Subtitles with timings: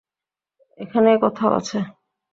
[0.79, 1.77] এখানেই কোথাও আছে।